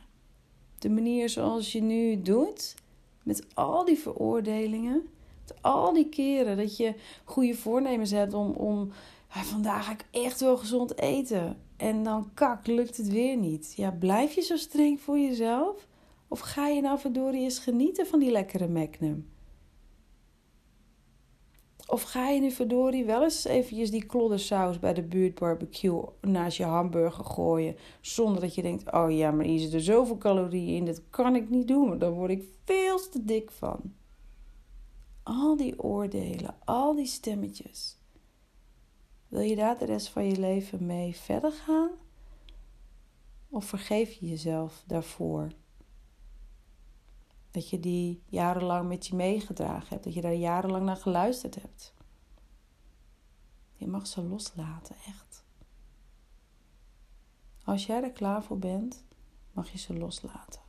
De 0.79 0.91
manier 0.91 1.29
zoals 1.29 1.73
je 1.73 1.83
nu 1.83 2.23
doet, 2.23 2.75
met 3.23 3.47
al 3.55 3.85
die 3.85 3.99
veroordelingen, 3.99 5.09
met 5.43 5.63
al 5.63 5.93
die 5.93 6.09
keren 6.09 6.57
dat 6.57 6.77
je 6.77 6.95
goede 7.25 7.55
voornemens 7.55 8.11
hebt 8.11 8.35
om, 8.35 8.51
om 8.51 8.91
vandaag 9.29 9.85
ga 9.85 9.93
ik 9.93 10.07
echt 10.11 10.41
wel 10.41 10.57
gezond 10.57 10.99
eten. 10.99 11.69
En 11.81 12.03
dan 12.03 12.31
kak, 12.35 12.67
lukt 12.67 12.97
het 12.97 13.09
weer 13.09 13.37
niet. 13.37 13.73
Ja, 13.77 13.91
blijf 13.91 14.35
je 14.35 14.41
zo 14.41 14.57
streng 14.57 15.01
voor 15.01 15.19
jezelf? 15.19 15.87
Of 16.29 16.41
ga 16.41 16.67
je 16.67 16.81
nou 16.81 16.99
verdorie 16.99 17.43
eens 17.43 17.59
genieten 17.59 18.07
van 18.07 18.19
die 18.19 18.31
lekkere 18.31 18.69
Magnum? 18.69 19.29
Of 21.87 22.03
ga 22.03 22.29
je 22.29 22.41
nu 22.41 22.51
verdorie 22.51 23.05
wel 23.05 23.23
eens 23.23 23.45
eventjes 23.45 23.91
die 23.91 24.07
kloddersaus 24.07 24.79
bij 24.79 24.95
de 24.95 25.03
buurtbarbecue 25.03 26.03
naast 26.21 26.57
je 26.57 26.65
hamburger 26.65 27.25
gooien. 27.25 27.77
Zonder 28.01 28.41
dat 28.41 28.55
je 28.55 28.63
denkt, 28.63 28.93
oh 28.93 29.11
ja, 29.11 29.31
maar 29.31 29.45
hier 29.45 29.59
zitten 29.59 29.81
zoveel 29.81 30.19
calorieën 30.19 30.77
in, 30.77 30.85
dat 30.85 31.03
kan 31.11 31.37
ik 31.37 31.51
niet 31.51 31.69
doen. 31.69 31.99
Daar 31.99 32.13
word 32.13 32.31
ik 32.31 32.45
veel 32.65 33.09
te 33.11 33.25
dik 33.25 33.51
van. 33.51 33.95
Al 35.23 35.57
die 35.57 35.83
oordelen, 35.83 36.55
al 36.65 36.95
die 36.95 37.07
stemmetjes. 37.07 38.00
Wil 39.31 39.41
je 39.41 39.57
daar 39.57 39.79
de 39.79 39.85
rest 39.85 40.09
van 40.09 40.25
je 40.25 40.39
leven 40.39 40.87
mee 40.87 41.17
verder 41.17 41.53
gaan? 41.53 41.91
Of 43.49 43.65
vergeef 43.65 44.13
je 44.13 44.29
jezelf 44.29 44.83
daarvoor? 44.87 45.53
Dat 47.51 47.71
je 47.71 47.81
die 47.81 48.23
jarenlang 48.27 48.89
met 48.89 49.07
je 49.07 49.15
meegedragen 49.15 49.89
hebt. 49.89 50.05
Dat 50.05 50.15
je 50.15 50.21
daar 50.21 50.35
jarenlang 50.35 50.85
naar 50.85 50.97
geluisterd 50.97 51.55
hebt. 51.55 51.95
Je 53.77 53.87
mag 53.87 54.07
ze 54.07 54.23
loslaten, 54.23 54.97
echt. 55.07 55.45
Als 57.65 57.87
jij 57.87 58.03
er 58.03 58.13
klaar 58.13 58.45
voor 58.45 58.59
bent, 58.59 59.05
mag 59.53 59.71
je 59.71 59.79
ze 59.79 59.95
loslaten. 59.99 60.61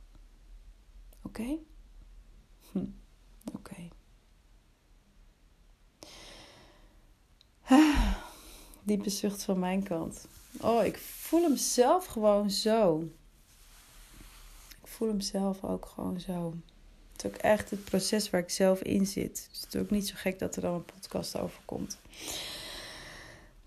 Oké? 1.22 1.58
Hm. 2.72 2.86
Oké. 3.54 3.88
Diepe 8.82 9.10
zucht 9.10 9.42
van 9.42 9.58
mijn 9.58 9.82
kant. 9.82 10.26
Oh, 10.60 10.84
ik 10.84 10.98
voel 10.98 11.42
hem 11.42 11.56
zelf 11.56 12.06
gewoon 12.06 12.50
zo. 12.50 13.08
Ik 14.82 14.88
voel 14.88 15.08
hem 15.08 15.20
zelf 15.20 15.64
ook 15.64 15.86
gewoon 15.86 16.20
zo 16.20 16.54
is 17.24 17.30
ook 17.30 17.36
echt 17.36 17.70
het 17.70 17.84
proces 17.84 18.30
waar 18.30 18.40
ik 18.40 18.50
zelf 18.50 18.82
in 18.82 19.06
zit. 19.06 19.48
Dus 19.50 19.60
het 19.60 19.74
is 19.74 19.80
ook 19.80 19.90
niet 19.90 20.08
zo 20.08 20.14
gek 20.16 20.38
dat 20.38 20.56
er 20.56 20.62
dan 20.62 20.74
een 20.74 20.84
podcast 20.84 21.38
over 21.38 21.60
komt. 21.64 21.98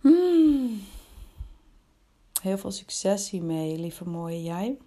Hmm. 0.01 0.81
Heel 2.41 2.57
veel 2.57 2.71
succes 2.71 3.29
hiermee, 3.29 3.77
lieve 3.77 4.09
mooie 4.09 4.43
jij. 4.43 4.77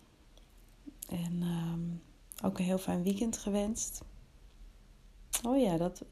En 1.09 1.39
ehm, 1.43 2.47
ook 2.47 2.59
een 2.59 2.65
heel 2.65 2.79
fijn 2.79 3.03
weekend 3.03 3.39
gewenst. 3.39 4.01
Oh 5.43 5.61
ja, 5.61 5.77
dat, 5.77 6.03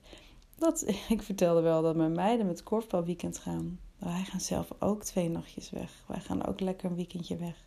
dat, 0.59 0.85
ik 1.09 1.22
vertelde 1.22 1.61
wel 1.61 1.83
dat 1.83 1.96
mijn 1.96 2.12
meiden 2.12 2.46
met 2.46 2.62
weekend 3.05 3.38
gaan. 3.38 3.81
Wij 3.98 4.24
gaan 4.24 4.40
zelf 4.40 4.72
ook 4.78 5.02
twee 5.02 5.28
nachtjes 5.28 5.70
weg. 5.70 6.04
Wij 6.06 6.20
gaan 6.20 6.46
ook 6.46 6.61
lekker 6.61 6.90
een 6.90 6.96
weekendje 6.96 7.37
weg. 7.37 7.64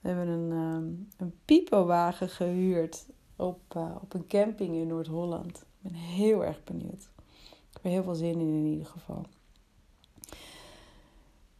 We 0.00 0.08
hebben 0.08 0.28
een, 0.28 0.50
um, 0.50 1.08
een 1.16 1.34
pipowagen 1.44 2.28
gehuurd 2.28 3.06
op, 3.36 3.74
uh, 3.76 3.96
op 4.00 4.14
een 4.14 4.26
camping 4.26 4.74
in 4.74 4.86
Noord-Holland. 4.86 5.56
Ik 5.58 5.82
ben 5.82 5.94
heel 5.94 6.44
erg 6.44 6.64
benieuwd. 6.64 7.08
Ik 7.46 7.72
heb 7.72 7.84
er 7.84 7.90
heel 7.90 8.02
veel 8.02 8.14
zin 8.14 8.40
in 8.40 8.54
in 8.54 8.66
ieder 8.66 8.86
geval. 8.86 9.26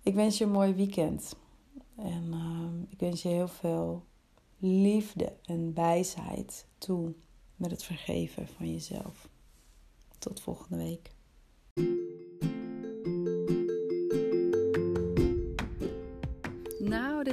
Ik 0.02 0.14
wens 0.14 0.38
je 0.38 0.44
een 0.44 0.50
mooi 0.50 0.74
weekend. 0.74 1.36
En 1.96 2.24
uh, 2.30 2.90
ik 2.90 2.98
wens 2.98 3.22
je 3.22 3.28
heel 3.28 3.48
veel 3.48 4.04
liefde 4.58 5.32
en 5.44 5.74
wijsheid 5.74 6.66
toe 6.78 7.14
met 7.56 7.70
het 7.70 7.82
vergeven 7.82 8.48
van 8.48 8.72
jezelf. 8.72 9.28
Tot 10.18 10.40
volgende 10.40 10.76
week. 10.76 11.15